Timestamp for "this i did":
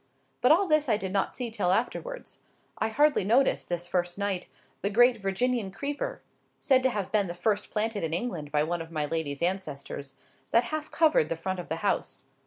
0.67-1.13